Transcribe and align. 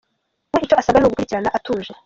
We 0.53 0.59
icyo 0.65 0.75
asabwa 0.77 0.99
ni 0.99 1.05
ugukurikirana 1.07 1.49
atuje. 1.57 1.91